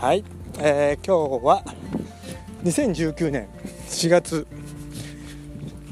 [0.00, 0.22] はい、
[0.60, 1.64] えー、今日は
[2.62, 3.48] 2019年
[3.88, 4.46] 4月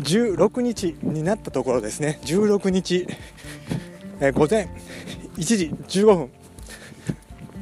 [0.00, 2.20] 16日になったところですね。
[2.22, 3.08] 16日、
[4.20, 4.68] えー、午前
[5.36, 6.30] 1時15分、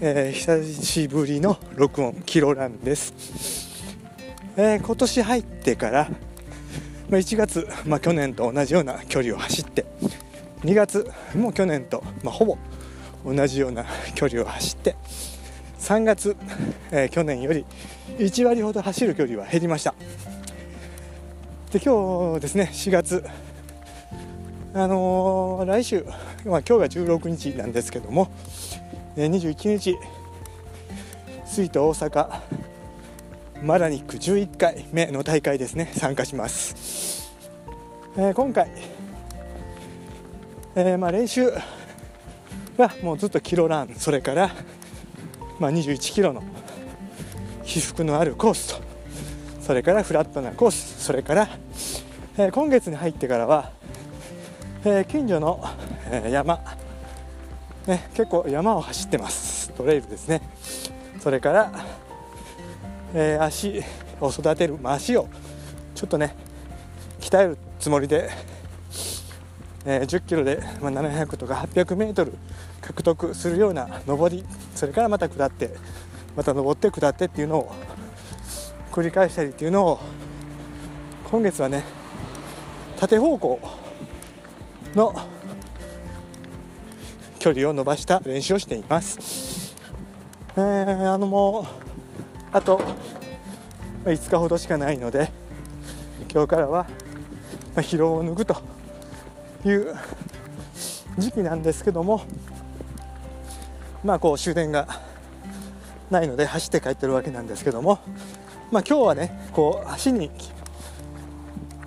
[0.03, 3.15] えー、久しぶりの録音キロランです、
[4.59, 6.11] えー、今年入ってから、
[7.09, 9.87] まあ、1月、まあ、去年と同じような距離を走って
[10.61, 12.59] 2月も去年と、まあ、ほぼ
[13.25, 14.95] 同じような距離を走って
[15.85, 16.35] 3月、
[16.91, 17.67] えー、去年より
[18.17, 19.95] 1割ほど走る距離は減りました。
[21.73, 23.25] で今日ですね4月。
[24.73, 26.05] あのー、来週、
[26.47, 28.29] まあ、今日が16日なんですけども、
[29.15, 29.95] えー、21日
[31.45, 32.41] 水と大阪
[33.63, 37.31] マラニック11回目の大会ですね参加します、
[38.17, 38.69] えー、今回、
[40.75, 41.53] えー、まあ練習
[42.79, 44.51] はもうずっとキロランそれから
[45.59, 46.43] まあ、21キロの
[47.65, 48.83] 起伏のあるコースと
[49.61, 51.49] それからフラットなコースそれから、
[52.37, 53.71] えー、今月に入ってからは、
[54.85, 55.65] えー、近所の、
[56.11, 56.61] えー、山、
[57.87, 59.71] ね、結構山を走ってます。
[59.73, 60.43] トレイルですね。
[61.21, 61.73] それから、
[63.15, 63.83] え足
[64.21, 65.29] を育てる、まあ、足を
[65.95, 66.35] ちょっとね
[67.21, 68.31] 鍛えるつもりで、
[69.87, 72.33] え10キロで、まあ、700とか800メートル
[72.81, 75.75] 獲得するような上りそれからまた下って
[76.37, 77.73] また上って下ってっていうのを
[78.93, 80.01] 繰り返したりっていうのを
[81.31, 81.85] 今月はね
[82.99, 83.61] 縦方向
[84.95, 85.15] の
[87.39, 89.75] 距離を伸ばした練習をしています。
[90.57, 91.67] えー、あのもう
[92.53, 92.81] あと
[94.05, 95.31] 5日ほどしかないので
[96.33, 96.87] 今日からは
[97.75, 98.57] 疲労を抜くと
[99.65, 99.97] いう
[101.19, 102.23] 時期なんですけども
[104.05, 104.87] まあこう終電が
[106.11, 107.99] ないので走って帰ってるわけなんですけども、
[108.71, 110.31] まあ、今日はねこう足に、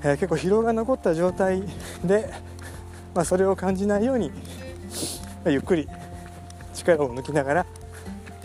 [0.02, 1.62] えー、結構疲労が残った状態
[2.04, 2.34] で、
[3.14, 4.36] まあ、それを感じないように、ま
[5.46, 5.88] あ、ゆっくり
[6.74, 7.66] 力を抜きながら、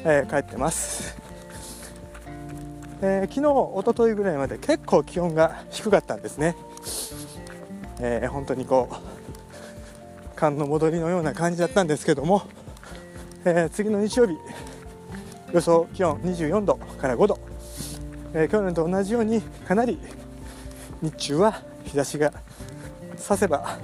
[0.00, 1.16] えー、帰ってます、
[3.00, 6.54] えー、昨日一昨日ぐらいまで結構気温が低かったんですね、
[8.00, 9.12] えー、本当にこう
[10.42, 12.42] 寒の戻りのような感じだったんですけども
[13.44, 14.36] えー、次の日曜日
[15.53, 17.41] 予想気温24度から5度、
[18.34, 19.98] えー、去年と同じようにかなり
[21.03, 22.32] 日中は日差しが
[23.16, 23.78] させば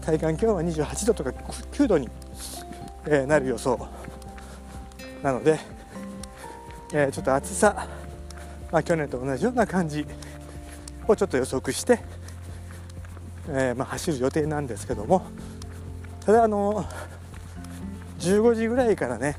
[0.00, 1.30] 体感気温は28度とか
[1.72, 2.08] 9度に、
[3.06, 3.88] え、なる予想
[5.22, 5.58] なので、
[6.92, 7.88] え、ちょっと暑さ、
[8.70, 10.06] まあ、去年と同じような感じ
[11.08, 12.00] をちょっと予測して、
[13.48, 15.26] えまあ、走る予定なんですけども
[16.26, 16.84] ただあの
[18.20, 19.36] 15時ぐらいからね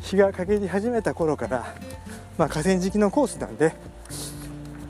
[0.00, 1.74] 日が陰り始めた頃から、
[2.38, 3.74] まあ、河川敷のコースなんで、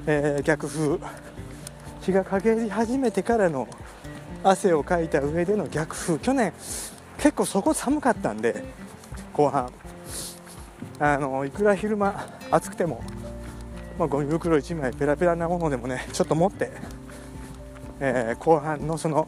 [0.06, 0.98] えー、逆風
[2.02, 3.68] 日が陰り始めてからの
[4.44, 6.52] 汗をかいた上での逆風去年
[7.18, 8.64] 結構そこ寒かったんで
[9.32, 9.70] 後半。
[10.98, 13.02] あのいくら昼間暑くても、
[13.98, 16.70] まあ、ゴミ袋1枚ペラペラなものでもねちょっと持って、
[18.00, 19.26] えー、後半のその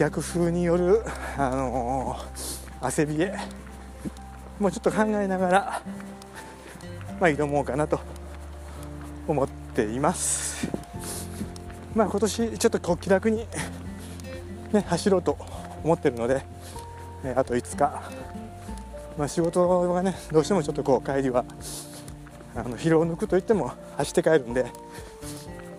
[0.00, 1.02] 逆風による、
[1.36, 3.36] あのー、汗びえ
[4.58, 5.82] もうちょっと考えながら、
[7.20, 8.00] まあ、挑もうかなと
[9.28, 10.70] 思っています。
[11.94, 13.46] まあ今年ちょっとこう気楽に、
[14.72, 15.36] ね、走ろうと
[15.84, 16.46] 思ってるので、
[17.22, 18.02] えあと5日、
[19.18, 21.44] まあ、仕事がねどうしてもちょっとこう帰りは
[22.54, 24.64] あの疲労を抜くといっても走って帰るんで、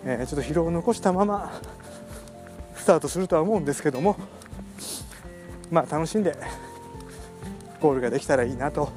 [0.04, 1.60] えー、ちょっと疲労を残したまま
[2.82, 4.16] スタートするとは思うんですけども
[5.70, 6.36] まあ楽しんで
[7.80, 8.90] ゴールができたらいいなと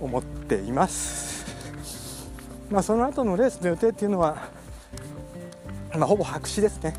[0.00, 1.46] 思っています。
[2.68, 4.48] まあその後のレースの予定っていうのは
[5.94, 6.94] まあほぼ白紙ですね。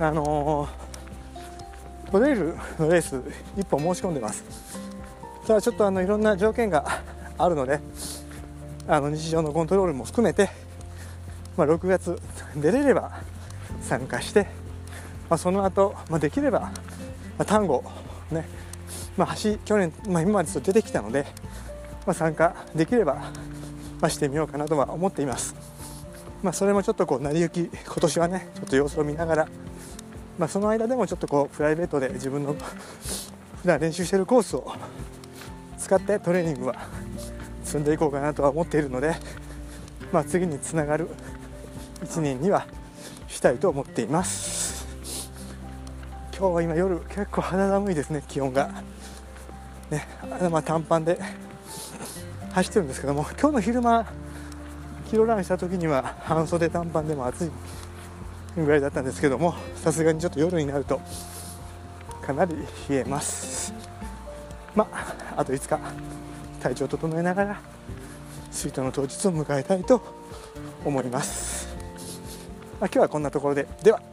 [0.00, 3.14] あのー、トレイルのレース
[3.56, 4.42] 1本申し込んでます。
[5.46, 6.84] ただちょっとあのいろんな条件が
[7.38, 7.78] あるので
[8.88, 10.50] あの日常のコントロールも含めて、
[11.56, 12.20] まあ、6月
[12.56, 13.20] 出れれば
[13.82, 14.58] 参加して
[15.30, 16.72] まあ、その後、まあ、できれば、ま
[17.38, 17.84] あ、単語
[18.30, 18.46] ね、
[19.16, 21.24] まあ、橋去年、まあ、今までと出てきたので、
[22.04, 25.54] まあ、参加できれば、まあ、してみようかなとは思っています。
[26.42, 29.48] まあ、それもちょっとこう成り行き今年はねちょっと様子を見ながら、
[30.38, 34.72] まあ、その間でもちょっとこうプライベートで自分の普段練習しているコースを
[35.78, 36.76] 使ってトレーニングは
[37.62, 39.14] 積んでいこうかなとは思っているので、
[40.12, 41.08] まあ、次につながる
[42.04, 42.66] 1年には
[43.28, 44.59] したいと思っています。
[46.40, 48.70] 今日は今夜結構肌寒いですね気温が。
[49.90, 50.06] ね
[50.50, 51.18] まあ、短パンで。
[52.52, 54.06] 走ってるんですけども今日の昼間
[55.10, 57.50] キロランした時には半袖短パンでも暑い
[58.56, 60.98] ぐらいだったんですけどもさすがにちょっと夜になると
[62.22, 62.56] かなり
[62.88, 63.74] 冷えます。
[64.74, 65.78] まああと5日
[66.62, 67.60] 体調を整えながら
[68.50, 70.00] スイートの当日を迎えたいと
[70.86, 71.68] 思います、
[72.80, 73.68] まあ、今日はこんなところで。
[73.82, 74.09] では。